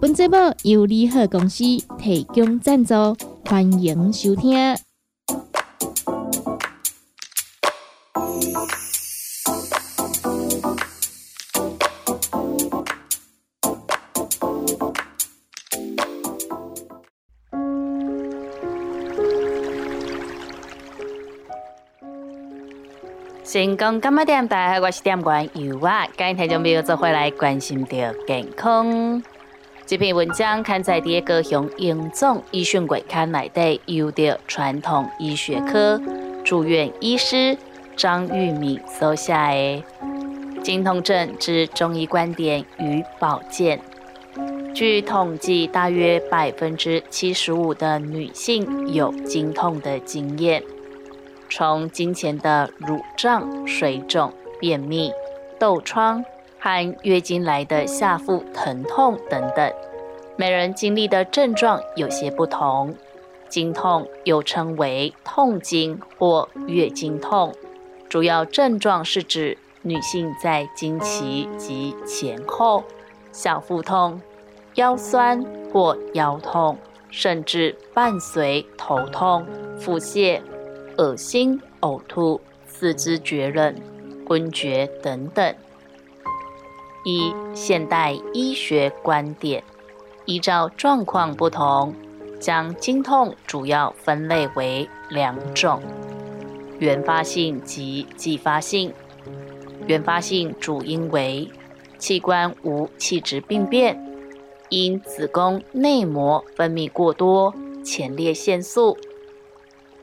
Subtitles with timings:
[0.00, 1.64] 本节目由利好公司
[1.98, 2.94] 提供赞助，
[3.44, 4.76] 欢迎收听。
[23.44, 24.46] 成功干嘛点？
[24.46, 26.06] 大家好，我是店员尤啊。
[26.16, 29.20] 今天就没有做回来关心着健康。
[29.88, 35.98] 这篇文章刊在第一个向英总医学柜刊内底，由着传统医学科
[36.44, 37.56] 住院医师
[37.96, 39.38] 张玉敏所写的
[40.62, 43.80] 《经痛症之中医观点与保健》。
[44.74, 50.62] 据统计，大约百分之七十五的女性有经痛的经验。
[51.48, 55.10] 从经前的乳胀、水肿、便秘、
[55.58, 56.22] 痘疮
[56.58, 59.72] 和月经来的下腹疼痛等等，
[60.36, 62.94] 每人经历的症状有些不同。
[63.48, 67.54] 经痛又称为痛经或月经痛，
[68.08, 72.84] 主要症状是指女性在经期及前后
[73.32, 74.20] 小腹痛、
[74.74, 75.42] 腰酸
[75.72, 76.76] 或腰痛，
[77.10, 79.46] 甚至伴随头痛、
[79.78, 80.40] 腹泻。
[80.98, 83.72] 恶心、呕吐、四肢厥冷、
[84.26, 85.54] 昏厥等等。
[87.10, 89.64] 一现代医学观点，
[90.26, 91.94] 依照状况不同，
[92.38, 95.80] 将经痛主要分类为两种：
[96.78, 98.92] 原发性及继发性。
[99.86, 101.50] 原发性主因为
[101.96, 103.98] 器官无器质病变，
[104.68, 108.98] 因子宫内膜分泌过多前列腺素。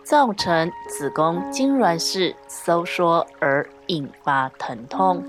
[0.02, 5.24] 造成子宫痉挛式收缩而引发疼痛，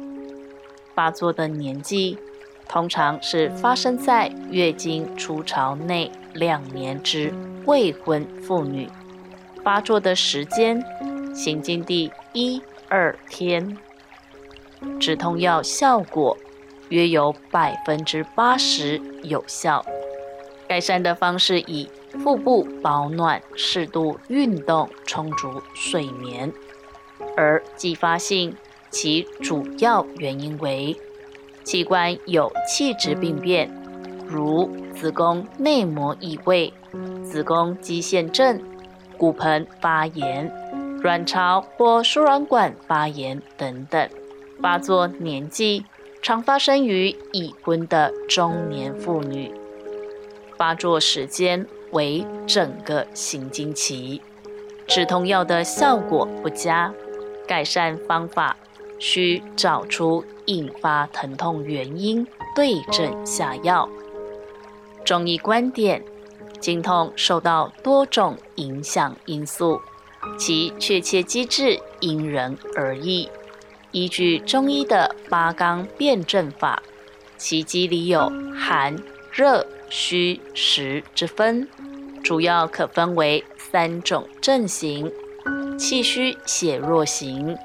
[0.96, 2.18] 发作的年纪
[2.66, 7.32] 通常是发生在月经初潮内两年之
[7.66, 8.88] 未婚妇女，
[9.62, 10.82] 发作的时间
[11.34, 13.76] 行经第一二天，
[14.98, 16.36] 止痛药效果
[16.88, 19.84] 约有百分之八十有效，
[20.66, 21.88] 改善的方式以。
[22.20, 26.50] 腹部保暖、适度运动、充足睡眠，
[27.36, 28.56] 而继发性
[28.98, 30.96] 其主要原因为
[31.64, 33.70] 器官有器质病变，
[34.26, 36.72] 如子宫内膜异位、
[37.22, 38.58] 子宫肌腺症、
[39.18, 40.50] 骨盆发炎、
[41.02, 44.08] 卵巢或输卵管发炎等等。
[44.62, 45.84] 发作年纪
[46.22, 49.52] 常发生于已婚的中年妇女，
[50.56, 51.66] 发作时间。
[51.92, 54.20] 为整个行经期，
[54.88, 56.92] 止痛药的效果不佳，
[57.46, 58.56] 改善方法
[58.98, 63.88] 需找出引发疼痛原因，对症下药。
[65.04, 66.02] 中医观点，
[66.60, 69.80] 经痛受到多种影响因素，
[70.38, 73.28] 其确切机制因人而异。
[73.92, 76.82] 依据中医的八纲辨证法，
[77.36, 78.96] 其机理有寒、
[79.32, 81.68] 热、虚、实之分。
[82.22, 85.12] 主要可分为三种症型：
[85.78, 87.56] 气虚血弱型、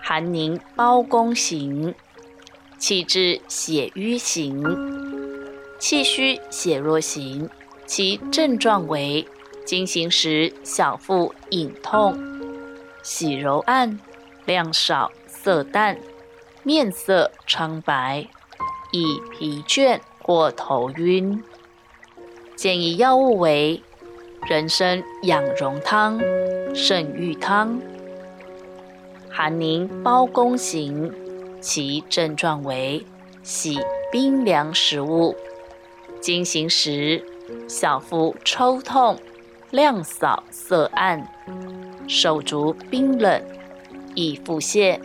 [0.00, 1.94] 寒凝包宫型、
[2.78, 4.64] 气滞血瘀型。
[5.78, 7.48] 气虚血弱型，
[7.86, 9.26] 其症状为
[9.64, 12.18] 经行时小腹隐痛、
[13.02, 13.98] 喜柔暗、
[14.44, 15.96] 量少、色淡、
[16.62, 18.28] 面色苍白、
[18.92, 21.42] 易疲倦或头晕。
[22.56, 23.82] 建议药物为
[24.46, 26.20] 人参养荣汤、
[26.74, 27.80] 圣玉汤。
[29.32, 31.12] 寒凝包宫型，
[31.60, 33.04] 其症状为
[33.42, 33.78] 喜
[34.10, 35.36] 冰凉食物，
[36.20, 37.24] 经行时
[37.68, 39.16] 小腹抽痛、
[39.70, 41.26] 量少色暗、
[42.08, 43.40] 手足冰冷、
[44.14, 44.98] 易腹泻、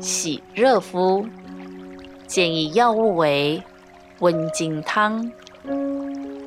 [0.00, 1.26] 喜热敷。
[2.26, 3.62] 建议药物为
[4.20, 5.30] 温经汤。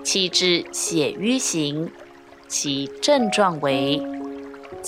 [0.04, 1.92] 气滞血瘀型，
[2.48, 4.02] 其症状为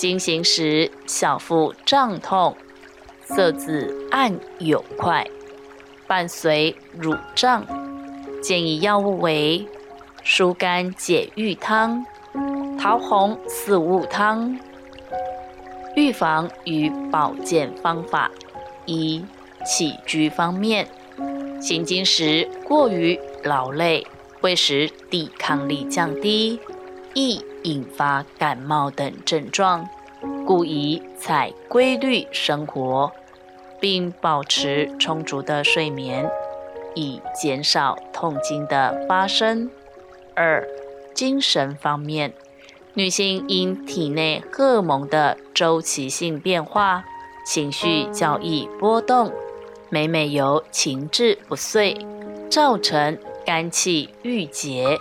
[0.00, 2.56] 经行时小腹胀痛，
[3.22, 5.26] 色紫暗有块，
[6.06, 7.66] 伴随乳胀。
[8.42, 9.68] 建议药物为
[10.24, 12.02] 疏肝解郁汤、
[12.78, 14.58] 桃红四物汤。
[15.94, 18.30] 预防与保健方法：
[18.86, 19.22] 一、
[19.66, 20.88] 起居方面，
[21.60, 24.06] 行经时过于劳累，
[24.40, 26.58] 会使抵抗力降低，
[27.14, 29.88] 易引发感冒等症状，
[30.46, 33.12] 故宜采规律生活，
[33.80, 36.30] 并保持充足的睡眠，
[36.94, 39.70] 以减少痛经的发生。
[40.34, 40.66] 二、
[41.14, 42.32] 精神方面。
[42.94, 47.04] 女性因体内荷尔蒙的周期性变化，
[47.46, 49.32] 情绪较易波动，
[49.88, 51.96] 每每有情志不遂，
[52.50, 53.16] 造成
[53.46, 54.98] 肝气郁结，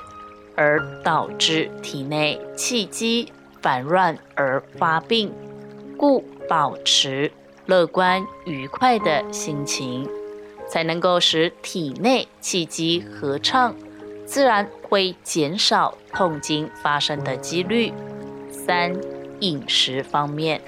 [0.60, 5.34] 而导致体内气机烦乱而发病。
[5.98, 7.32] 故保持
[7.66, 10.06] 乐观愉快的心情，
[10.68, 13.74] 才能够使体内气机和畅。
[14.26, 17.94] 自然会减少痛经发生的几率。
[18.52, 18.94] 三、
[19.40, 20.62] 饮食方面，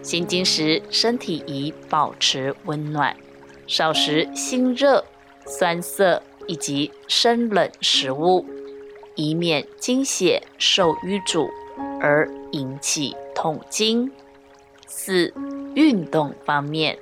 [0.00, 3.16] 行经时身体宜保持温暖，
[3.66, 5.04] 少食辛热、
[5.44, 8.46] 酸涩以及生冷食物，
[9.18, 11.50] 以免经血受淤阻
[12.00, 14.10] 而引起痛经。
[14.86, 15.34] 四、
[15.74, 16.96] 运动方面，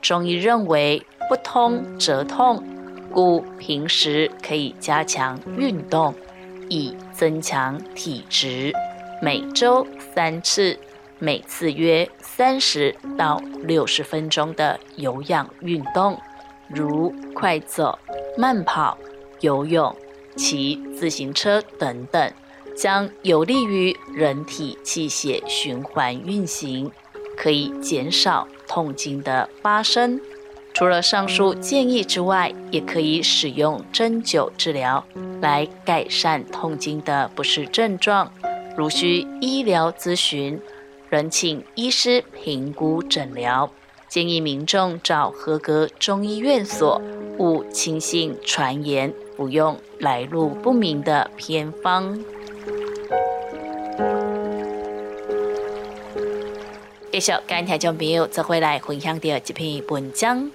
[0.00, 2.64] 中医认为不通则痛。
[3.12, 6.14] 故平时可以加强运动，
[6.70, 8.72] 以增强体质。
[9.20, 10.78] 每周三次，
[11.18, 16.18] 每次约三十到六十分钟的有氧运动，
[16.68, 17.98] 如快走、
[18.38, 18.96] 慢跑、
[19.40, 19.94] 游泳、
[20.38, 22.32] 骑自行车等等，
[22.76, 26.90] 将有利于人体气血循环运行，
[27.36, 30.20] 可以减少痛经的发生。
[30.72, 35.04] 除了上述建议之外，也可以使用针灸治疗
[35.40, 38.32] 来改善痛经的不适症状。
[38.76, 40.60] 如需医疗咨询，
[41.10, 43.68] 仍请医师评估诊疗。
[44.08, 47.00] 建议民众找合格中医院所，
[47.36, 52.18] 勿轻信传言，不用来路不明的偏方。
[57.12, 60.50] 继续，今天就朋友则会来分享的这篇文章。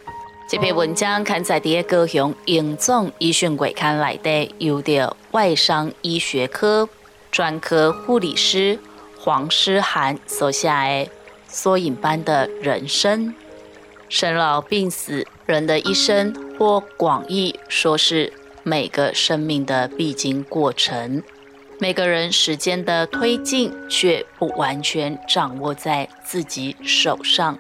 [0.50, 6.90] 这篇文章刊在第高雄英总医学月刊内底，由着外伤医学科
[7.32, 8.80] 专科护理师
[9.20, 11.08] 黄诗涵所写的
[11.48, 13.34] 缩影般的人生，
[14.16, 18.32] 生老病死，人的一生或广义说是
[18.62, 21.24] 每个生命的必经过程。
[21.80, 27.58] 每个人时间的推进，却不完全掌握在自己手上。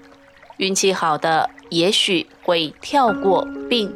[0.57, 1.49] 运气好的。
[1.69, 3.95] 也许会跳过病，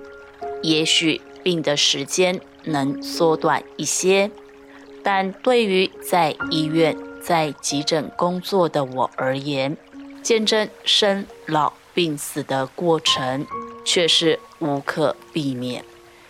[0.64, 4.32] 也许病的时间能缩短一些，
[5.04, 9.78] 但对于在医院、在急诊工作的我而言，
[10.24, 13.48] 见证生老病死的过程
[13.84, 15.84] 却是无可避免，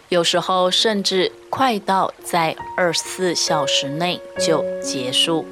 [0.07, 5.45] 有时候甚至快到在二十四小时内就结束，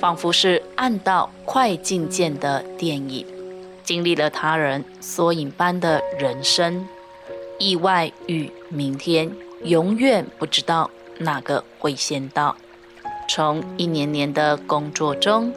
[0.00, 3.24] 仿佛是按到快进键的电影。
[3.84, 6.84] 经历了他人缩影般的人生，
[7.60, 9.30] 意外与明天，
[9.62, 12.56] 永远不知道哪个会先到。
[13.28, 15.54] 从一年年的工作中，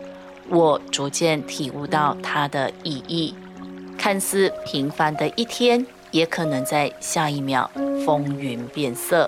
[0.50, 3.34] 我逐渐体悟到它的意义。
[4.06, 7.72] 看似平凡的一天，也可能在下一秒
[8.06, 9.28] 风云变色。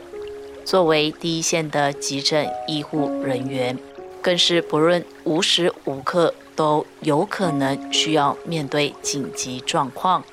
[0.63, 3.75] 作为第一线的急诊医护人员，
[4.21, 6.31] 更是不论无时无刻。
[6.55, 10.23] 都有可能需要面对紧急状况，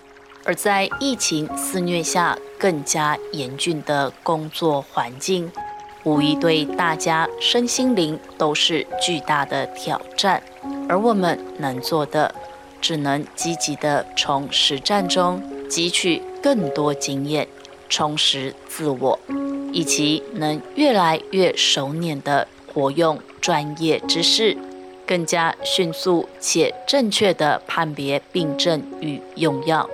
[0.45, 5.51] 而在疫情肆虐下更加严峻的工作环境，
[6.03, 10.43] 无疑对大家身心灵都是巨大的挑战。
[10.87, 12.35] 而我们能做的，
[12.85, 17.49] 只能积极的从实战中汲取更多经验，
[17.89, 19.19] 充实自我，
[19.73, 24.55] 以及能越来越熟练的活用专业知识。
[25.07, 29.89] 更加迅速且正确地判别病症与用药，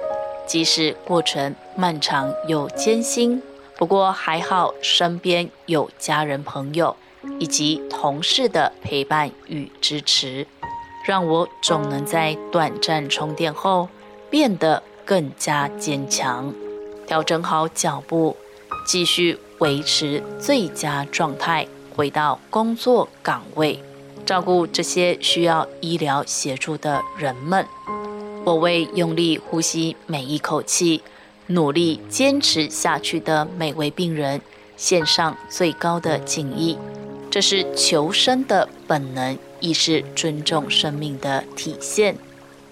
[0.44, 3.40] 即使过程漫长又艰辛，
[3.76, 6.96] 不过还好身边有家人朋友
[7.38, 10.46] 以及同事的陪伴与支持，
[11.04, 13.88] 让我总能在短暂充电后
[14.28, 16.52] 变得更加坚强，
[17.06, 18.36] 调整好脚步，
[18.86, 21.66] 继续维持最佳状态，
[21.96, 23.82] 回到工作岗位。
[24.26, 27.66] 照顾这些需要医疗协助的人们，
[28.44, 31.02] 我为用力呼吸每一口气、
[31.48, 34.40] 努力坚持下去的每位病人
[34.76, 36.78] 献上最高的敬意。
[37.28, 42.16] 这是求生的本能，亦是尊重生命的体现。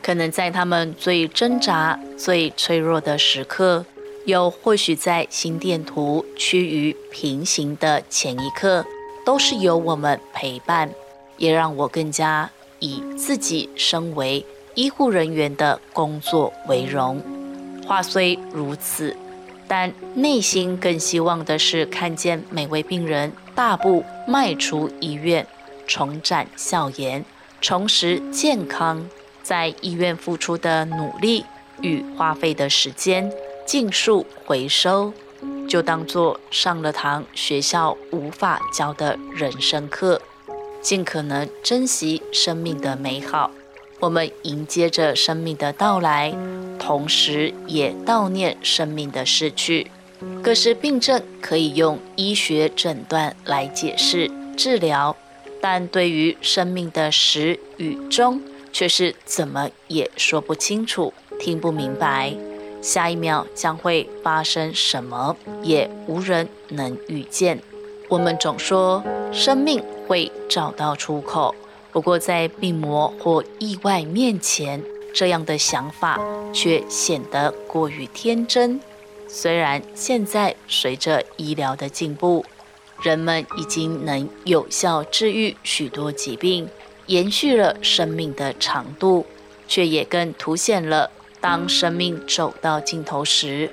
[0.03, 3.85] 可能在他们最挣扎、最脆弱的时刻，
[4.25, 8.85] 又或许在心电图趋于平行的前一刻，
[9.25, 10.91] 都是由我们陪伴，
[11.37, 17.23] 也让我更加以自己身为医护人员的工作为荣。
[17.87, 19.15] 话虽如此。
[19.71, 25.47] 但内心更希望的是看见每位病人大步迈出医院，
[25.89, 27.25] 重展笑颜，
[27.61, 29.09] 重拾健康。
[29.43, 31.45] 在医院付出的努力
[31.81, 33.33] 与花费的时间，
[33.67, 35.13] 尽数回收，
[35.67, 40.21] 就当做上了堂学校无法教的人生课。
[40.83, 43.51] 尽可能珍惜生命的美好，
[44.01, 46.33] 我们迎接着生命的到来。
[46.79, 49.91] 同时，也悼念生命的逝去。
[50.43, 55.17] 各式病症可以用医学诊断来解释、治疗，
[55.61, 58.41] 但对于生命的始与终，
[58.73, 62.35] 却是怎么也说不清楚、听不明白。
[62.81, 67.61] 下一秒将会发生什么，也无人能预见。
[68.09, 71.55] 我们总说生命会找到出口，
[71.91, 74.83] 不过在病魔或意外面前。
[75.15, 76.21] 这样的想法
[76.53, 78.79] 却显得过于天真。
[79.27, 82.45] 虽然现在随着医疗的进步，
[83.03, 86.69] 人们已经能有效治愈许多疾病，
[87.07, 89.27] 延续了生命的长度，
[89.67, 93.71] 却也更凸显了当生命走到尽头时，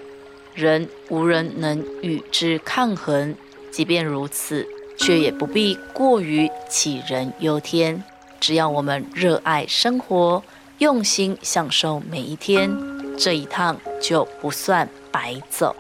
[0.53, 3.36] 人无人能与之抗衡。
[3.72, 4.67] 即便如此，
[4.98, 8.03] 却也不必过于杞人忧天。
[8.39, 10.44] 只要我们热爱生活。
[10.79, 12.70] 用心享受每一天，
[13.17, 15.74] 这一趟就不算白走。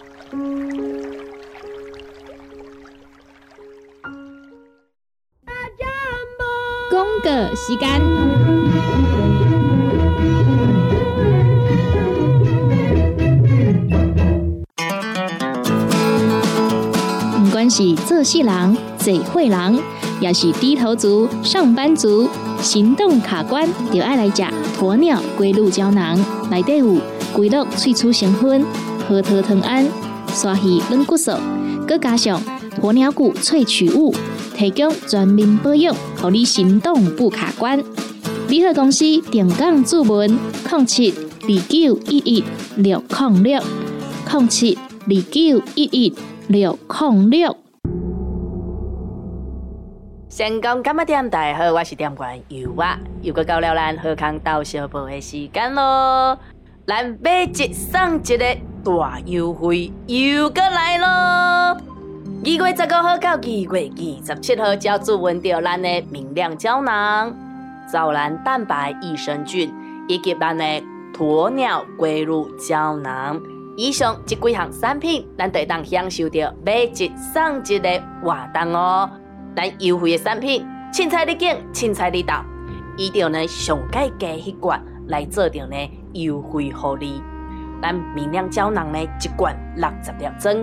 [7.25, 7.99] 个时间，
[17.41, 19.79] 唔管是做事人、做会人，
[20.21, 22.29] 也是低头族、上班族。
[22.61, 24.43] 行动卡关，就爱来食
[24.79, 26.17] 鸵鸟龟鹿胶囊，
[26.51, 26.95] 内底有
[27.33, 28.63] 龟鹿萃取成分，
[29.09, 29.83] 核桃藤胺、
[30.27, 31.31] 刷鱼软骨素，
[31.87, 32.39] 佮加上
[32.79, 34.13] 鸵鸟骨萃取物，
[34.55, 37.83] 提供全面保养，让你行动不卡关。
[38.47, 40.39] 联合公司定岗注文：
[40.71, 42.43] 零七二九一一
[42.77, 43.61] 六零六
[44.31, 46.15] 零七二九一一
[46.47, 47.57] 六零六。
[50.29, 51.29] 成功干么店？
[51.29, 56.37] 大家好，我是店员尤娃，又过到了咱贺康到小报的时间咯。
[56.87, 61.94] 咱买一送一的大优惠又过来咯。
[62.47, 67.35] 二月十五号到二月二十七号，就注文到咱的明亮胶囊、
[67.91, 69.73] 藻蓝蛋白益生菌
[70.07, 70.63] 以及咱的
[71.11, 73.41] 鸵鸟龟乳胶囊。
[73.75, 79.09] 以上这几项产品，咱都当享受到买一送一的活动哦。
[79.55, 82.45] 咱优惠的产品，凊彩你拣，凊彩你到，
[82.95, 85.75] 一定呢上盖加一罐来做着呢
[86.13, 87.23] 优惠福利。
[87.81, 90.55] 咱明亮胶囊呢一罐六十粒装，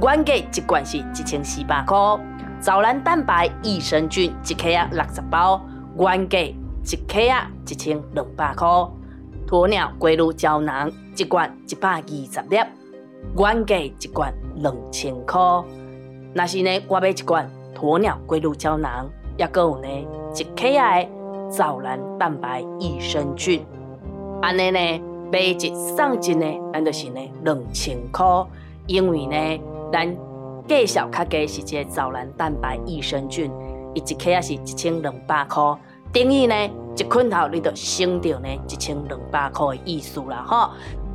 [0.00, 1.96] 原价一罐是一千四百块。
[2.60, 5.60] 藻蓝蛋白益生菌一克啊六十包，
[5.98, 8.68] 原价一克啊一千两百块。
[9.48, 12.56] 鸵鸟龟乳胶囊一罐一百二十粒，
[13.36, 15.40] 原价一罐两千块。
[16.32, 17.50] 那是呢，我买一罐。
[17.74, 19.88] 鸵鸟龟乳胶囊，也个有呢
[20.34, 21.08] 一克的
[21.50, 23.64] 藻蓝蛋白益生菌，
[24.42, 25.02] 安尼呢
[25.32, 28.24] 买一送一呢，咱就是呢两千块。
[28.86, 29.60] 因为呢，
[29.92, 30.16] 咱
[30.66, 33.50] 介绍较低是这藻蓝蛋白益生菌，
[33.94, 35.62] 伊一克也是一千两百块，
[36.12, 36.54] 等于呢
[36.96, 40.70] 一捆头你就省掉呢一千两百块的意思啦，吼。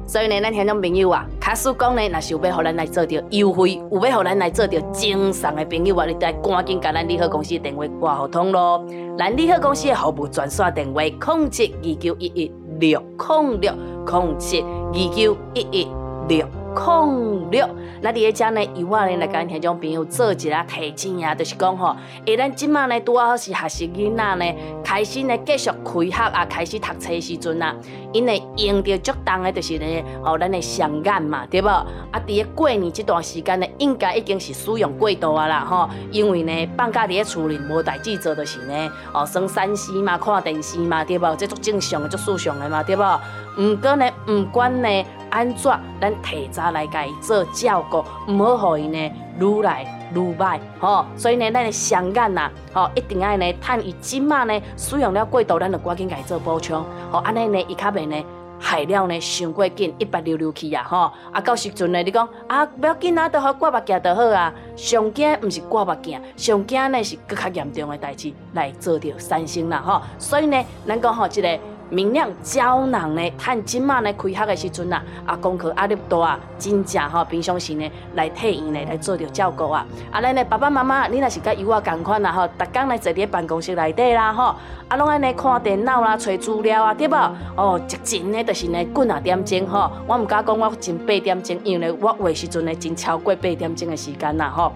[0.05, 8.83] 所以呢，咱听众朋友啊，卡叔讲呢，若是有要互咱来做着优惠，有要互咱来做着精送的朋友啊，你得赶紧甲咱利好公司电话挂互通咯。
[9.17, 13.73] 咱利好公司的服务专线电话：零七二九一一六零六
[14.05, 15.87] 零七二九一一
[16.27, 16.62] 六。
[16.73, 17.67] 空六，
[18.01, 18.63] 那伫个遮呢？
[18.73, 27.75] 以我呢来跟听众朋友做一下提醒啊，就是讲吼，诶，咱即马呢拄好是学习囡仔呢，开始呢继续开学啊，开始读册时阵啊，
[28.11, 31.67] 因为用着足重的，就是呢，哦，咱的双眼嘛，对无？
[31.67, 31.87] 啊，
[32.27, 41.35] 伫个过年这段时间呢，应该已经是使用过度啊啦，吼，因为呢，放假伫个厝里无代志做，就是呢，哦，耍三 C 嘛，看电视嘛，对无？
[41.35, 43.19] 这足正常，足正常的嘛，对无？
[43.57, 51.05] 毋过呢，毋管呢安怎，咱提早来甲伊做照顾，毋好互伊呢愈来愈歹，吼。
[51.15, 58.23] 所以呢，咱的双眼呐，吼，一定爱呢，趁伊即马呢使用了过度，咱就赶紧甲伊做补充，吼，安尼呢，伊较袂呢。
[58.65, 60.85] 害了呢，伤过紧，一百溜溜去啊！
[60.87, 64.53] 吼，啊，到时阵呢，你讲啊，不要紧啊，都好挂目镜就好啊。
[64.77, 69.83] 上惊毋是挂目镜，上惊呢是更较严重的代志来做着三星啦！
[69.85, 71.59] 吼，所以呢，咱讲吼，即个。
[71.89, 79.85] 明亮胶囊呢，趁即马呢开学的时阵啊，啊功课压力大啊，真正吼平常时呢来替伊呢来做着照顾啊。
[80.11, 84.55] 啊，咱呢爸爸妈妈，你若是甲有我共款啊吼，逐工来坐伫办公室内底啦吼，
[84.87, 87.15] 啊拢安尼看电脑啦、找资料啊，对无？
[87.55, 94.73] 哦，一真呢就是呢几啊点钟吼，我毋敢讲我真八点钟，因为我话时阵呢真超过八点钟的时间啦吼。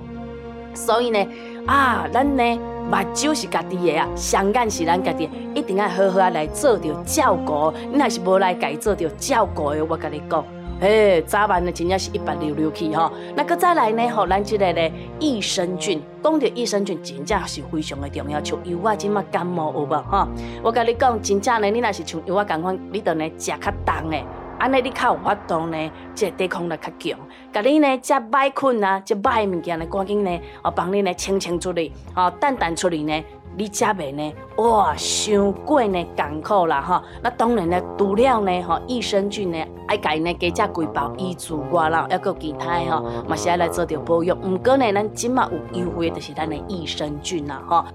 [0.77, 1.27] 所以呢，
[1.65, 2.59] 啊，咱呢。
[2.89, 7.69] 目睭是家己的啊，双眼是咱家己的，一定要好好啊来做着照顾。
[7.91, 10.41] 你若是无来家做着照顾的，我甲你讲，
[10.79, 13.11] 嘿，早晚呢真正是一百溜溜去吼。
[13.35, 18.41] 那个再来呢，吼，咱即个呢益生菌，讲着益生菌真正是非常的重要。
[18.41, 20.25] 像有我即马感冒有无吼？
[20.63, 24.17] 我甲你讲，真正呢，你若是像有我共款，你着呢食较重的。
[24.59, 27.19] 安尼你较有法度呢，即抵抗力较强。
[27.53, 33.23] 甲你呢，即歹困啊，即歹物件呢，赶紧呢，哦，帮你呢清清出嚟，哦，淡淡出嚟呢，
[33.55, 37.03] 你食袂呢，哇，伤过呢艰苦啦，哈。
[37.21, 44.35] 那当然呢，除了呢，吼，益生菌呢，爱家呢加只几包医助外啦，还佫其他吼，嘛是爱来做着保养。
[44.41, 47.85] 毋过呢，咱即马有优惠就是咱的益生菌啦，吼。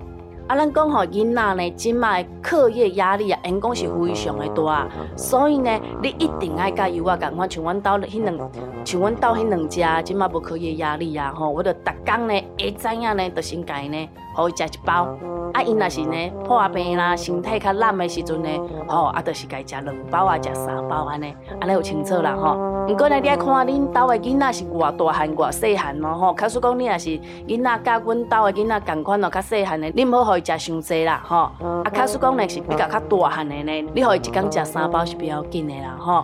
[0.48, 5.70] 啊，咱讲吼，囡仔呢，即卖课业压力啊，因讲是非常的大，所以呢，
[6.02, 8.50] 你一定爱甲伊我共款，像阮兜迄两，
[8.84, 15.08] 像阮兜迄两只，即卖无课业压力啊，吼，我着逐工呢，会知影呢，着先家呢，互伊食一包。
[15.52, 18.48] 啊，因若是呢破病啦，身体较烂的时阵呢，
[18.88, 22.71] 吼，啊，着是家食两包啊，食三包安尼，安尼有清楚啦，吼。
[22.88, 26.34] 毋过呢，你爱看恁兜的囡仔是偌大汉偌细汉咯，吼。
[26.34, 27.10] 假使讲你若是
[27.46, 31.36] 囡仔甲阮兜的囡仔共款咯，较细汉的，你毋好互伊食伤济啦，吼。
[31.36, 36.14] 啊，假使讲呢是比较较大汉的呢，你互伊一工食三包是比较紧的啦，吼。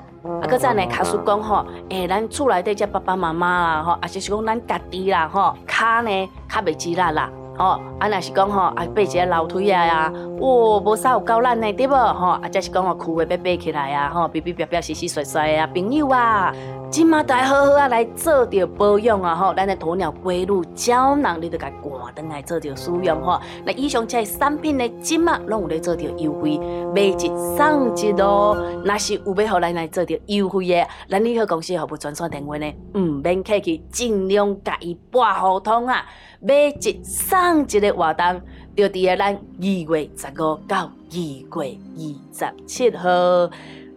[0.41, 7.31] 啊，搁再呢，假使讲吼，诶，咱厝内底只爸爸妈妈啦，吼，啊，是是讲咱家己啦，吼，骹呢较袂挤力啦。
[7.59, 11.93] 哦，啊，若是讲吼，啊，爬一个楼梯啊呀，哇，无啥有够难的，对无？
[11.93, 16.55] 吼，啊，则是讲吼，裤的要爬起来啊，吼，比比表表洗洗甩甩啊，朋友啊，
[16.89, 23.41] 今嘛都好好啊来做着保养啊，吼，咱的鸵鸟龟乳胶囊，你都甲挂登来做着使用吼。
[23.65, 26.59] 那以上这些产品呢，今嘛拢有咧做着优惠，
[26.95, 28.57] 买一送一咯。
[28.85, 36.07] 若是有要互咱来做着优惠的，咱联合公司服务专线电话呢，毋免客气，尽量甲伊拨互通啊。
[36.41, 38.41] 买一送一的活动，
[38.77, 43.09] 就伫个咱二月十五到二月二十七号，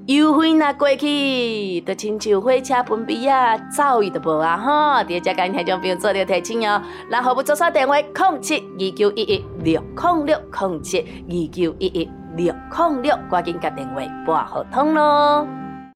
[0.07, 4.71] 优惠那过去，就亲像火车喷鼻啊，走伊都无啊吼！
[5.03, 15.47] 伫只间听众朋友做了提醒哦，然后不做啥电话，空七二九一一六空六空七二九一一六空六，赶紧甲电话拨合通咯。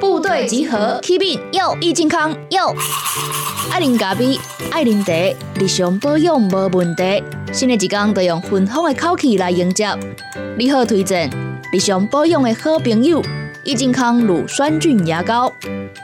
[0.00, 2.74] 部队集合，Keep 有益健康有。
[3.70, 4.38] 爱啉咖啡，
[4.70, 5.12] 爱啉茶，
[5.58, 7.22] 日常保养无问题。
[7.52, 9.88] 新的一天都用芬芳的口气来迎接。
[10.58, 11.30] 你好，推荐
[11.72, 13.22] 日常保养的好朋友——
[13.64, 15.50] 益健康乳酸菌牙膏，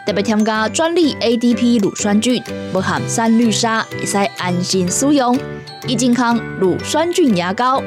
[0.06, 2.42] 特别添加专利 ADP 乳酸菌，
[2.72, 5.38] 不含三氯沙，会使安心使用。
[5.86, 7.82] 益健康乳酸菌牙膏，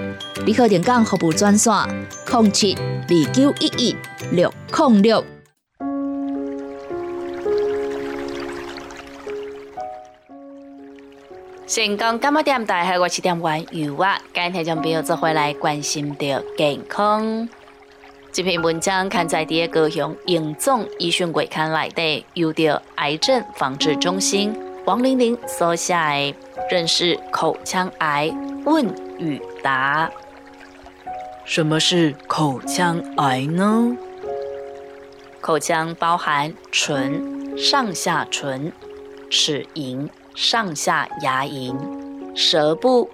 [0.46, 1.74] 你好，点讲服务专线：
[2.32, 3.96] 零七二九一一
[4.32, 5.35] 六零六。
[11.68, 17.50] 成功感冒点大系我七点玩油啊，今天将朋友做回来关心着健康。
[18.32, 26.36] 这篇文章刊在第一高雄永总医讯月刊内底，由着癌症防治中心王玲玲所写的
[26.70, 28.32] 认识口腔癌
[28.64, 28.86] 问
[29.18, 30.08] 与答。
[31.46, 33.98] 什么是口腔癌呢？
[35.42, 38.72] 口腔包含唇、上下唇、
[39.32, 40.08] 齿龈。
[40.36, 41.74] 上下牙龈、
[42.36, 43.10] 舌部、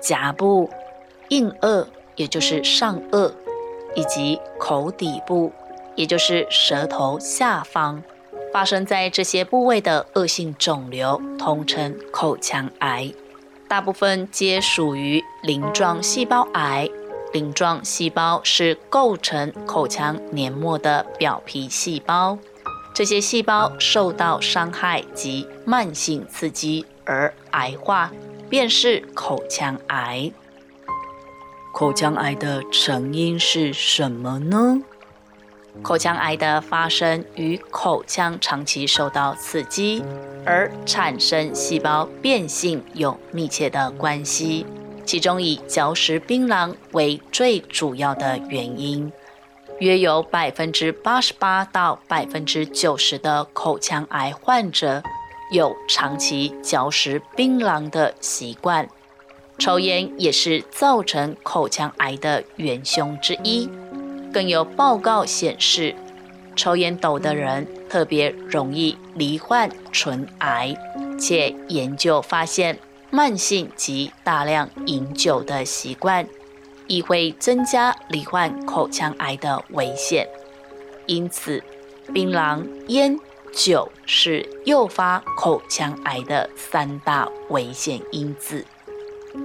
[0.00, 0.70] 颊部、
[1.28, 1.84] 硬腭，
[2.16, 3.32] 也就是上颚，
[3.94, 5.52] 以及口底部、
[5.96, 8.02] 也就是舌头下方，
[8.52, 13.12] 发生在这些部位的恶性肿瘤，通称口腔癌。
[13.68, 16.88] 大部分皆属于鳞状细胞癌。
[17.32, 22.36] 鳞状细胞是构成口腔黏膜的表皮细胞，
[22.92, 28.10] 这些细胞受到伤害及慢性刺激而癌化，
[28.48, 30.30] 便是口腔癌。
[31.72, 34.82] 口腔癌的成因是什么呢？
[35.82, 40.02] 口腔癌的发生与口腔长期受到刺激
[40.44, 44.66] 而产生细胞变性有密切的关系，
[45.06, 49.10] 其中以嚼食槟榔为最主要的原因。
[49.80, 55.02] 约有百分之八十八到百分之九十的口腔癌患者
[55.50, 58.86] 有长期嚼食槟榔的习惯，
[59.58, 63.68] 抽烟也是造成口腔癌的元凶之一。
[64.32, 65.96] 更有报告显示，
[66.54, 70.76] 抽烟斗的人特别容易罹患唇癌，
[71.18, 72.78] 且研究发现，
[73.10, 76.28] 慢性及大量饮酒的习惯，
[76.90, 80.26] 亦会增加罹患口腔癌的危险。
[81.06, 81.62] 因此，
[82.12, 83.16] 槟榔、烟、
[83.52, 88.66] 酒是诱发口腔癌的三大危险因子。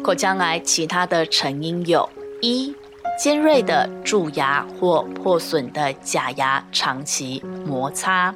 [0.04, 2.10] 口腔癌其他的成因有：
[2.42, 2.76] 一。
[3.18, 8.34] 尖锐的蛀牙或破损的假牙长期摩擦；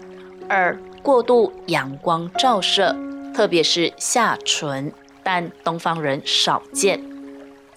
[0.47, 2.95] 二、过度阳光照射，
[3.35, 6.97] 特别是下唇，但东方人少见；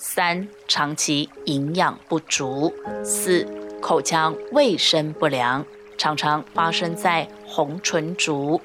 [0.04, 2.72] 三、长期营养不足；
[3.04, 3.46] 四、
[3.80, 5.64] 口腔卫生不良，
[5.96, 8.60] 常常发生在红唇族；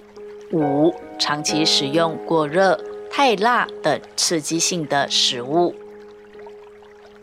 [0.52, 5.76] 五、长期食用过热、太辣等刺激性的食物。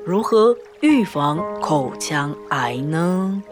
[0.05, 3.42] 如何预防口腔癌呢？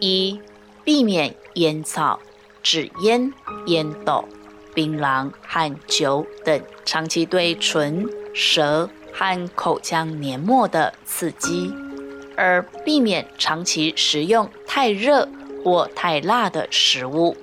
[0.00, 0.40] 一、
[0.82, 2.18] 避免烟草、
[2.60, 3.32] 纸烟、
[3.66, 4.24] 烟斗、
[4.74, 11.72] 槟榔和酒等长期对唇、舌和口腔黏膜的刺激；
[12.36, 15.28] 二、避免长期食用太热
[15.64, 17.34] 或太辣的食物；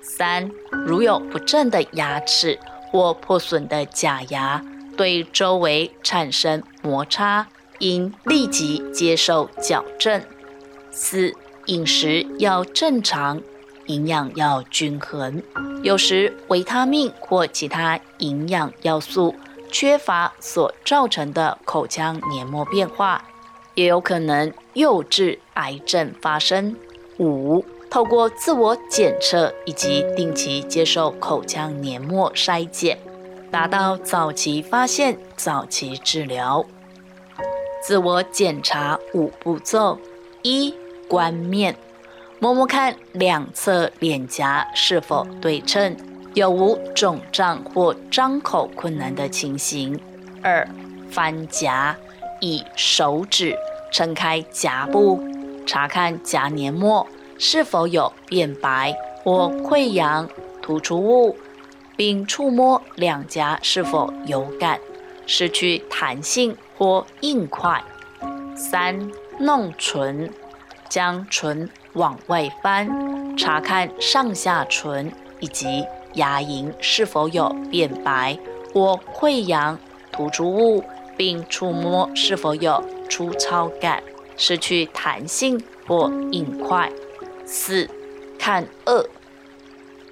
[0.00, 0.50] 三、
[0.86, 2.58] 如有不正的牙齿
[2.90, 4.64] 或破损的假牙。
[4.94, 7.46] 对周围产生摩擦，
[7.78, 10.22] 应立即接受矫正。
[10.90, 13.40] 四、饮食要正常，
[13.86, 15.42] 营养要均衡。
[15.82, 19.34] 有时维他命或其他营养要素
[19.72, 23.24] 缺乏所造成的口腔黏膜变化，
[23.74, 26.76] 也有可能诱致癌症发生。
[27.18, 32.98] 五、透过自我检测以及定期接受口腔黏膜筛检。
[33.50, 36.64] 达到早期发现、早期治疗。
[37.82, 39.98] 自我检查五步骤：
[40.42, 40.74] 一、
[41.06, 41.76] 观面，
[42.38, 45.94] 摸摸看两侧脸颊是否对称，
[46.34, 49.98] 有无肿胀或张口困难的情形；
[50.42, 50.66] 二、
[51.10, 51.96] 翻颊，
[52.40, 53.56] 以手指
[53.90, 55.20] 撑开颊部，
[55.66, 57.06] 查看颊黏膜
[57.38, 60.28] 是否有变白或溃疡、
[60.60, 61.36] 突出物。
[61.94, 64.80] 并触摸两颊是否有感、
[65.26, 67.84] 失去弹性或硬块。
[68.56, 70.32] 三、弄唇，
[70.88, 78.38] 将唇往外翻，查看上下唇以及牙龈是否有变白
[78.72, 79.78] 或溃疡、
[80.10, 80.82] 突出物，
[81.16, 84.02] 并触摸是否有粗糙感、
[84.36, 86.90] 失去弹性或硬块。
[87.44, 87.88] 四、
[88.38, 89.06] 看颚，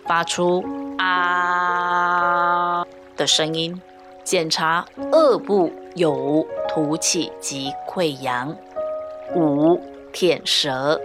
[0.05, 0.65] 发出。
[0.99, 2.85] 啊
[3.17, 3.81] 的声音，
[4.23, 8.55] 检查颚部有无凸起及溃疡。
[9.35, 9.81] 五、
[10.13, 11.01] 舔舌，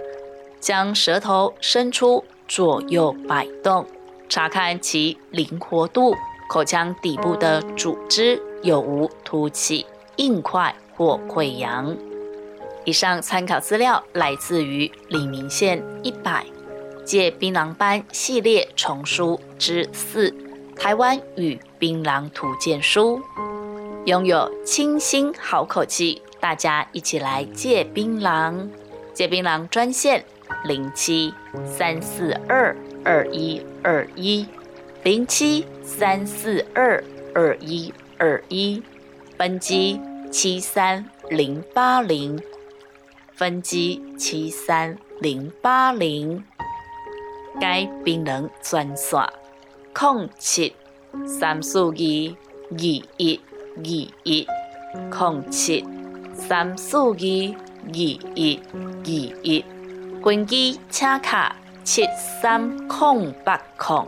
[0.60, 3.86] 将舌头伸出，左右摆动，
[4.28, 6.16] 查看其灵活度，
[6.50, 9.86] 口腔底部的组织有无凸起、
[10.18, 11.96] 硬块或溃疡。
[12.84, 16.46] 以上参考资料来自于李明宪一百。
[17.06, 20.32] 借槟榔班系列丛书之四
[20.76, 23.22] 《台湾与槟榔图鉴书》，
[24.06, 28.68] 拥有清新好口气，大家一起来借槟榔。
[29.14, 30.26] 借槟榔专线：
[30.64, 31.32] 零七
[31.64, 32.76] 三四二
[33.06, 34.48] 二一二一
[35.04, 37.04] 零七三四二
[37.36, 38.82] 二一二一，
[39.38, 42.42] 分机七三零八零，
[43.32, 46.44] 分机七三零八零。
[47.62, 49.22] 该病人专线：
[49.94, 50.76] 零七
[51.28, 53.00] 三四二二一
[53.78, 53.84] 二
[54.24, 54.48] 一
[55.12, 55.86] 零七
[56.34, 57.16] 三四二二
[57.94, 58.20] 一
[58.74, 59.14] 二
[59.44, 59.64] 一
[60.24, 62.04] 分机请卡七
[62.42, 64.08] 三空八空，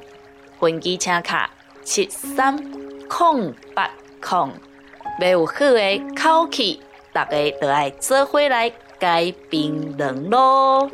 [0.60, 1.48] 分机车卡
[1.84, 2.58] 七三
[3.08, 3.88] 空八
[4.20, 4.52] 空，
[5.22, 6.82] 要有好的口气，
[7.14, 10.90] 大家都爱做回来改变人咯。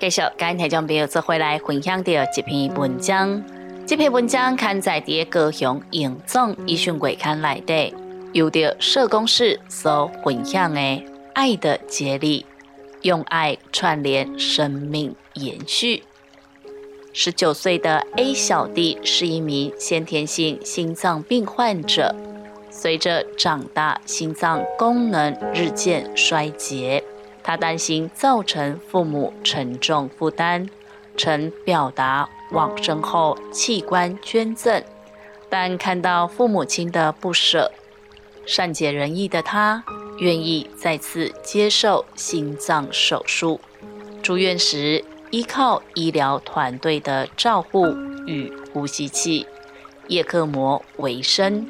[0.00, 3.44] 继续跟听众朋友做回来分享到一篇文章，
[3.86, 7.94] 这篇文章刊在伫高雄永总医讯柜刊内底，
[8.32, 10.80] 由着社工室所分享的
[11.34, 12.46] 爱的接力，
[13.02, 16.04] 用爱串联生命延续。
[17.12, 22.14] 十九岁的 A 小弟是一名先天性心脏病患者，
[22.70, 27.02] 随着长大，心脏功能日渐衰竭。
[27.42, 30.68] 他担心造成父母沉重负担，
[31.16, 34.84] 曾表达往生后器官捐赠，
[35.48, 37.72] 但看到父母亲的不舍，
[38.46, 39.84] 善解人意的他
[40.18, 43.60] 愿意再次接受心脏手术。
[44.22, 47.86] 住院时依靠医疗团队的照护
[48.26, 49.46] 与呼吸器、
[50.08, 51.66] 叶克膜为生。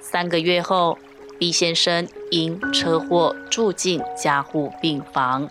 [0.00, 0.98] 三个月后。
[1.38, 5.50] 毕先生因车祸住进加护病房，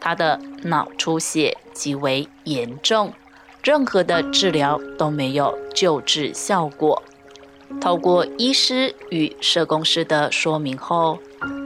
[0.00, 3.12] 他的脑出血极为严重，
[3.62, 7.00] 任何的治疗都没有救治效果。
[7.80, 11.18] 透过医师与社工师的说明后，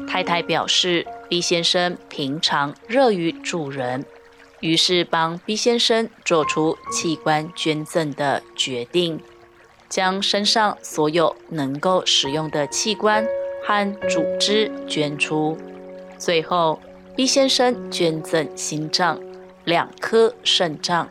[0.08, 4.04] 太太表示毕先生平常乐于助人，
[4.60, 9.20] 于是帮毕先生做出器官捐赠的决定，
[9.88, 13.26] 将身上所有能够使用的器官。
[13.64, 15.56] 和组织捐出，
[16.18, 16.80] 最后
[17.14, 19.20] 毕先生捐赠心脏、
[19.64, 21.08] 两颗肾脏、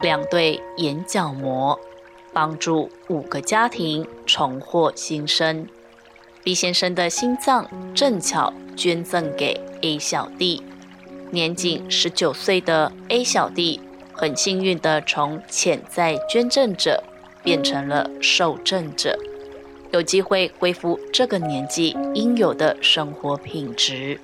[0.00, 1.80] 两对眼角膜，
[2.34, 5.66] 帮助五个家庭重获新生。
[6.42, 10.62] 毕先生的心脏正巧捐赠给 A 小弟，
[11.30, 13.80] 年仅十九岁的 A 小弟
[14.12, 17.02] 很幸运地从潜在捐赠者
[17.42, 19.18] 变成了受赠者。
[19.92, 24.20] 有机会恢复这个年纪应有的生活品质，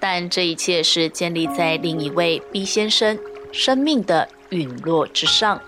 [0.00, 3.16] 但这一切是建立在另一位 B 先生
[3.52, 5.62] 生命的陨落之上。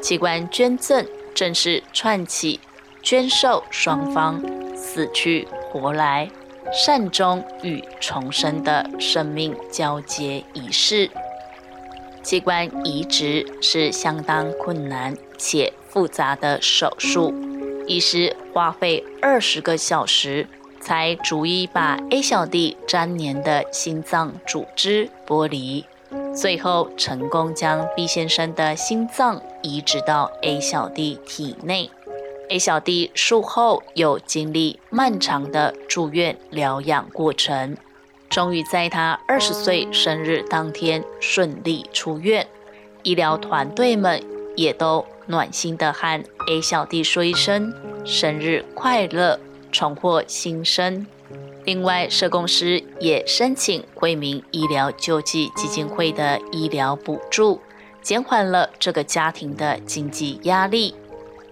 [0.00, 2.60] 器官捐赠正是串起
[3.02, 4.40] 捐受双方
[4.76, 6.30] 死去活来、
[6.72, 11.10] 善终与重生的生命交接仪式。
[12.22, 17.32] 器官移植是相当困难且复杂的手术。
[17.86, 20.46] 医师花费二十个小时，
[20.80, 25.84] 才逐一把 A 小弟粘连的心脏组织剥离，
[26.34, 31.90] 最后成功将 B 先生的心脏移植到 A 小弟体内。
[32.48, 37.76] A 小弟术后又经历漫长的住院疗养过程，
[38.30, 42.46] 终于在他二十岁生日当天顺利出院。
[43.02, 44.22] 医疗团队们
[44.56, 45.04] 也都。
[45.30, 47.70] 暖心的和 A 小弟说一声
[48.02, 49.38] 生日快乐，
[49.70, 51.06] 重获新生。
[51.68, 57.60] 另外，社工师也申请惠民医疗救济基金会的医疗补助，
[58.00, 60.94] 减缓了这个家庭的经济压力。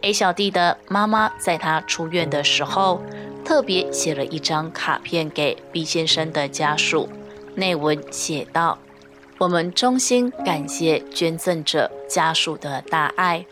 [0.00, 3.02] A 小弟的妈妈在他出院的时候，
[3.44, 7.11] 特别写了一张卡片给 B 先生的家属，
[7.55, 8.79] 内文写道
[9.37, 13.44] ：“我们衷心感谢捐赠者家属的大爱。”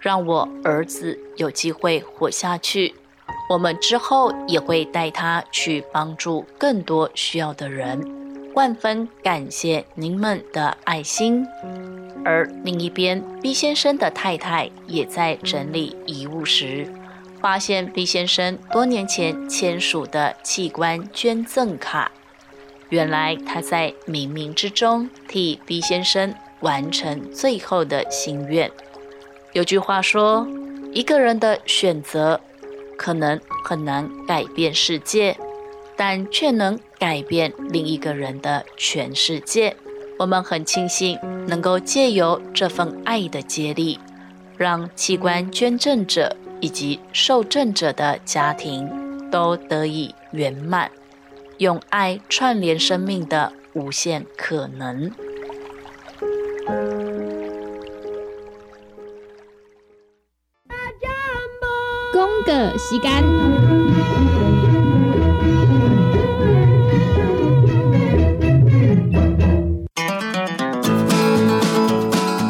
[0.00, 2.96] 让我儿子有机会活下去，
[3.48, 7.98] 我们之后也会带他去帮助更多需要的人，
[8.54, 11.46] 万分感谢您们的爱心。
[12.24, 16.92] 而另一边，B 先生的太太也在整理遗物时，
[17.40, 22.12] 发现 B 先生多年前签署的器官捐赠卡，
[22.90, 28.70] 原来他在冥冥之中替 B 先生完成最后的心愿。
[29.54, 30.46] 有句话说，
[30.92, 32.38] 一个人的选择
[32.98, 35.38] 可能很难改变世界，
[35.96, 39.74] 但却能改变另一个人的全世界。
[40.18, 43.98] 我们很庆幸能够借由这份爱的接力，
[44.56, 50.90] 让器官捐赠者以及受赠者的家庭都得以圆满，
[51.58, 55.12] 用爱串联生命的无限可能。
[62.48, 63.22] 个时间，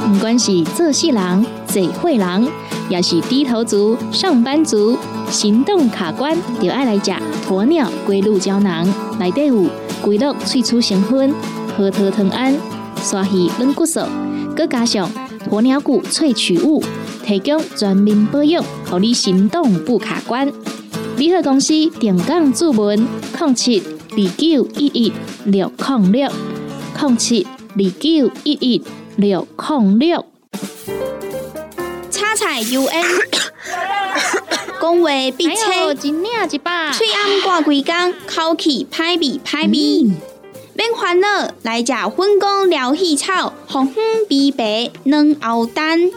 [0.08, 2.46] 不管是做事人、做会人，
[2.88, 4.96] 也是低头族、上班族。
[5.30, 7.10] 行动卡关就爱来食
[7.48, 8.86] 鸵鸟龟鹿胶囊，
[9.18, 9.66] 内底有
[10.00, 11.34] 龟鹿萃取成分，
[11.76, 12.54] 核桃藤胺、
[13.02, 14.02] 刷鱼软骨素，
[14.54, 15.10] 佮加上
[15.50, 16.82] 鸵鸟骨萃取物，
[17.28, 20.50] 提供全面保养，让你行动不卡关。
[21.18, 23.06] 联合公司定岗注文：
[23.38, 25.12] 零七二九一一
[25.44, 26.30] 六零六
[26.98, 28.82] 零七二九一一
[29.16, 30.24] 六零六。
[32.10, 33.04] 叉彩 UN，
[34.80, 36.90] 讲话必哎呦，切，一领一把。
[36.92, 40.10] 喙暗挂规工，口气歹味歹味。
[40.72, 46.10] 免烦恼，来食粉公疗气草，红粉枇杷软喉丹，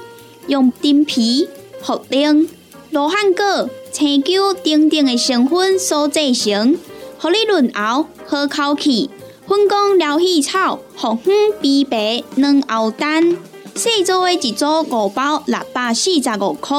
[0.48, 1.48] 用丁皮、
[1.84, 2.48] 茯苓、
[2.90, 6.78] 罗汉果、青椒等等的成分所制成，
[7.20, 9.10] 互你润喉好口气。
[9.48, 13.38] 粉工疗气草，红粉枇杷软喉丹，
[13.76, 16.78] 细组的一组五包六百四十五块，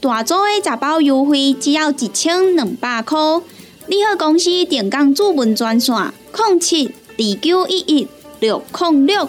[0.00, 3.18] 大组的十包优惠只要一千两百块。
[3.86, 8.08] 你好公司电工主文专线：零七二九一一
[8.40, 9.28] 六零六。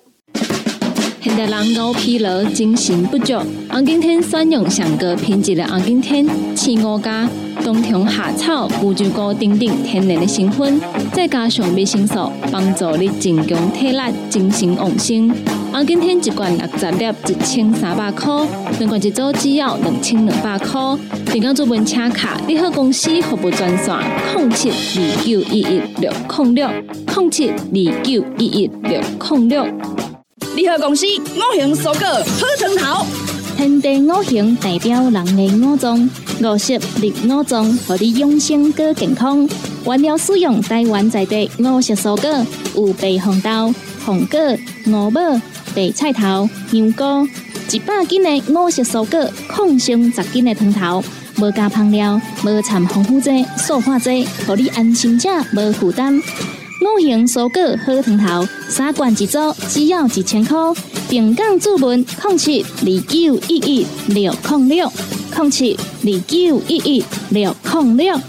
[1.23, 7.29] 现代人熬疲劳、精神不足，红景天选用上个品质的红景天青乌加
[7.63, 10.81] 冬虫夏草、乌鸡菇等等天然的成分，
[11.13, 15.31] 再加上维生素，帮助你增强体力、精神旺盛。
[15.71, 18.43] 红景天一罐六十粒，一千三百块；
[18.79, 20.81] 两罐一组只要两千两百块。
[21.31, 23.95] 电工主文车卡，你好公司服务专线：
[24.35, 26.67] 零七二九一一六零六
[27.15, 29.67] 零七二九一一六零六。
[30.55, 33.05] 联合公司五行蔬果好汤头。
[33.55, 36.09] 天地五行代表人的五脏，
[36.41, 39.47] 五色绿五脏，互你养生更健康。
[39.85, 44.39] 原料使用台湾在地五色蔬果，有白红豆、红果、
[44.87, 45.21] 五宝、
[45.73, 47.27] 白菜头、香菇，
[47.71, 51.03] 一百斤的五色蔬果，抗性十斤的汤头。
[51.37, 56.21] 无加香料，无掺防腐剂、塑化剂，互你安心吃，无负担。
[56.81, 59.37] 五行蔬果好汤头，三罐一组，
[59.69, 60.57] 只要一千块。
[61.07, 64.91] 平港注文零七二九一一六零六
[65.37, 68.19] 零七二九一一六零六。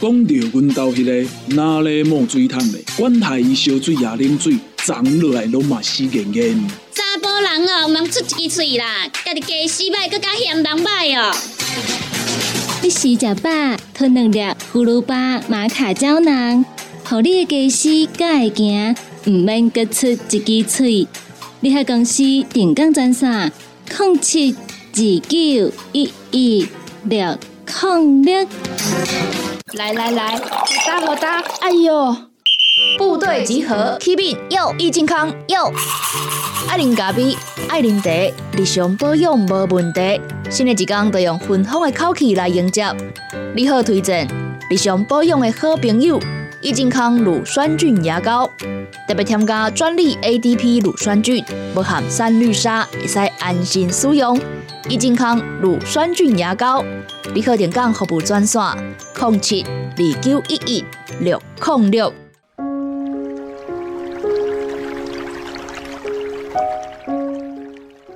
[0.00, 6.70] 讲到阮兜迄个哪里冒水桶的，管他伊烧水也啉水，长落来拢嘛死严严。
[6.94, 11.36] 查甫人哦，毋通出一支喙啦，家己家洗歹，更加嫌人歹哦。
[12.80, 13.50] 你食食饱，
[13.92, 14.38] 吞两粒
[14.72, 16.64] 葫芦巴玛卡胶囊，
[17.08, 18.94] 互你的家屎才会行，
[19.24, 20.16] 毋免各出一
[20.62, 21.08] 支喙。
[21.60, 23.50] 你喺公司电工专线：
[23.98, 24.54] 零七
[24.92, 26.68] 二九一一
[27.04, 27.38] 六
[27.82, 28.46] 零六。
[29.72, 31.40] 来来来，好打好打！
[31.60, 32.14] 哎呦，
[32.98, 35.72] 部队集合，Keep in 哟，易健康哟。
[36.68, 37.34] 爱啉咖啡，
[37.70, 38.10] 爱啉茶，
[38.54, 40.20] 日常保养无问题。
[40.50, 42.84] 新的一天都用芬芳的口气来迎接。
[43.56, 44.28] 你好推荐
[44.70, 46.20] 日常保养的好朋友，
[46.60, 48.50] 益健康乳酸菌牙膏，
[49.06, 54.36] 特别添加专利 ADP 乳酸菌，不含三氯沙，会使安心使用。
[54.88, 56.84] 益健康乳酸菌牙膏，
[57.32, 58.60] 你可点讲服务专线：
[59.20, 60.84] 零七二九一一
[61.20, 62.12] 六零六。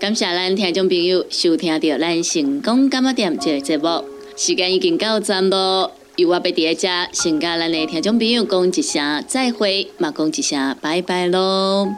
[0.00, 4.05] 感谢咱听众朋友收听到咱成功感冒店这个节目，
[4.37, 5.92] 时间已经到站咯。
[6.16, 11.88] 由我要伫咧遮，先甲咱的听众朋友讲一声再会，嘛讲一声拜拜咯。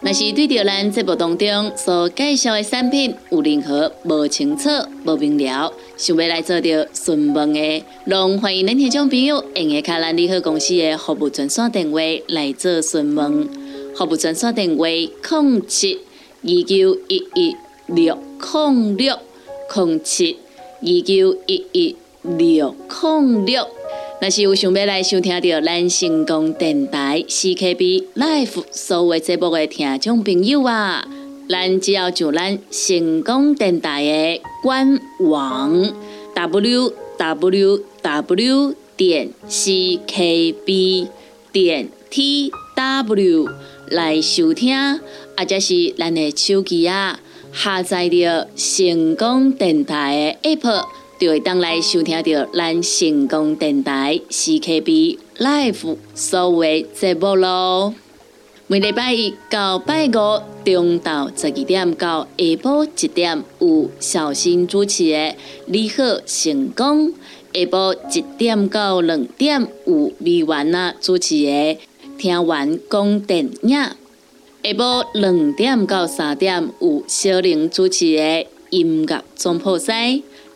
[0.00, 4.68] 若是对着咱节目当中所介绍的产品有任何无清楚、
[5.06, 11.98] 无明了，想要来做着询问的，拢欢迎恁听众朋友用下卡咱利好公司的服务专线电话
[12.28, 13.48] 来做询问。
[13.96, 15.98] 服务专线电话：零七
[16.42, 17.56] 二九一一
[17.86, 18.18] 六
[18.52, 19.18] 零六
[19.74, 20.36] 零七
[20.82, 23.68] 二九一一六零六。
[24.20, 31.04] 若是有想要来收听到咱成功电台 CKB Life 所有节目的听众朋友啊，
[31.48, 35.92] 咱只要上咱成功电台的官网
[36.34, 41.08] w w w 点 ckb
[41.50, 43.50] 点 tw
[43.88, 45.00] 来收听，
[45.36, 47.18] 或者是咱的手机啊
[47.52, 51.01] 下载着成功电台的 app。
[51.22, 57.94] 就会当来收听到咱成功电台 CKB Live 所有节目咯。
[58.66, 60.10] 每礼拜一到拜五
[60.64, 65.16] 中昼十二点到下晡一点有小新主持的
[65.66, 67.10] 《你好成功》，
[67.54, 71.50] 下晡一点到两点有美婉啊主持的
[72.18, 73.96] 《听完讲电影》，下
[74.64, 78.20] 晡两点到三点有小玲主持的
[78.70, 79.92] 《音乐总破西》，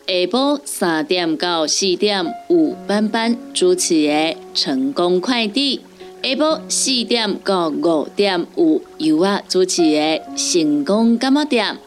[0.07, 4.13] 下晡三点到四点有班班主持的
[4.53, 5.81] 《成功快递》。
[6.29, 11.77] 下晡四点到五点有优啊主持的成功感觉店，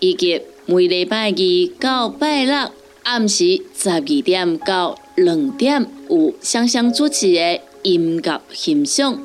[0.00, 1.34] 以及每礼拜二
[1.78, 2.72] 到拜六
[3.04, 9.16] 暗时十二点到两点有香香主持的音乐欣赏，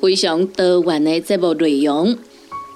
[0.00, 2.16] 非常多元的节目内容，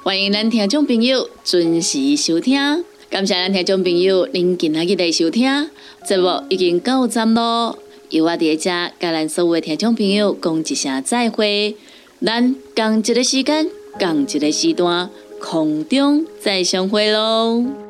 [0.03, 2.85] 欢迎咱听众朋友准时收听。
[3.15, 5.71] 感谢听众朋友您今仔日来收听
[6.05, 7.79] 节目已经到站咯。
[8.11, 11.77] 由我伫遮，甲咱所有听众朋友讲一声再会，
[12.21, 15.09] 咱同一个时间，同一个时段，
[15.41, 17.84] 空中再相会咯。